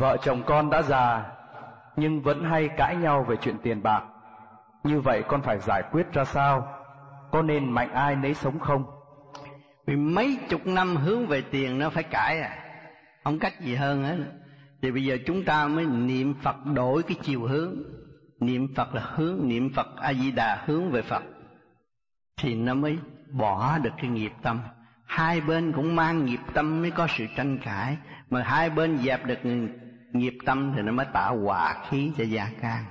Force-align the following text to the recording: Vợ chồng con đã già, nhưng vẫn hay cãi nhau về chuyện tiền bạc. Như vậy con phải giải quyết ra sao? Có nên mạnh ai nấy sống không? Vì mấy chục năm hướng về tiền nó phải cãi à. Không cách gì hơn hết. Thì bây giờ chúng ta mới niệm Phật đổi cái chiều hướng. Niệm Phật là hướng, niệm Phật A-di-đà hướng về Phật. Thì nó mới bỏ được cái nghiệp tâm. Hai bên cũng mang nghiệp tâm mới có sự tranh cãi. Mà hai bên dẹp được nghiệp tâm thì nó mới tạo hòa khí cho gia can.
Vợ 0.00 0.16
chồng 0.22 0.42
con 0.46 0.70
đã 0.70 0.82
già, 0.82 1.24
nhưng 1.96 2.22
vẫn 2.22 2.44
hay 2.44 2.68
cãi 2.68 2.96
nhau 2.96 3.24
về 3.28 3.36
chuyện 3.36 3.56
tiền 3.62 3.82
bạc. 3.82 4.02
Như 4.84 5.00
vậy 5.00 5.22
con 5.28 5.42
phải 5.42 5.58
giải 5.58 5.82
quyết 5.92 6.12
ra 6.12 6.24
sao? 6.24 6.68
Có 7.30 7.42
nên 7.42 7.70
mạnh 7.70 7.92
ai 7.92 8.16
nấy 8.16 8.34
sống 8.34 8.58
không? 8.58 8.84
Vì 9.86 9.96
mấy 9.96 10.38
chục 10.48 10.66
năm 10.66 10.96
hướng 10.96 11.26
về 11.26 11.42
tiền 11.50 11.78
nó 11.78 11.90
phải 11.90 12.02
cãi 12.02 12.40
à. 12.40 12.58
Không 13.24 13.38
cách 13.38 13.60
gì 13.60 13.74
hơn 13.74 14.04
hết. 14.04 14.16
Thì 14.82 14.90
bây 14.90 15.04
giờ 15.04 15.18
chúng 15.26 15.44
ta 15.44 15.66
mới 15.66 15.86
niệm 15.86 16.34
Phật 16.42 16.56
đổi 16.74 17.02
cái 17.02 17.16
chiều 17.22 17.42
hướng. 17.42 17.74
Niệm 18.40 18.74
Phật 18.74 18.94
là 18.94 19.02
hướng, 19.14 19.48
niệm 19.48 19.70
Phật 19.74 19.96
A-di-đà 19.96 20.62
hướng 20.66 20.90
về 20.90 21.02
Phật. 21.02 21.22
Thì 22.36 22.54
nó 22.54 22.74
mới 22.74 22.98
bỏ 23.30 23.78
được 23.78 23.92
cái 23.96 24.10
nghiệp 24.10 24.32
tâm. 24.42 24.60
Hai 25.06 25.40
bên 25.40 25.72
cũng 25.72 25.96
mang 25.96 26.24
nghiệp 26.24 26.40
tâm 26.54 26.80
mới 26.82 26.90
có 26.90 27.06
sự 27.06 27.26
tranh 27.36 27.58
cãi. 27.58 27.96
Mà 28.30 28.42
hai 28.42 28.70
bên 28.70 28.98
dẹp 28.98 29.26
được 29.26 29.38
nghiệp 30.12 30.34
tâm 30.46 30.72
thì 30.76 30.82
nó 30.82 30.92
mới 30.92 31.06
tạo 31.12 31.38
hòa 31.38 31.84
khí 31.88 32.12
cho 32.18 32.24
gia 32.24 32.50
can. 32.60 32.84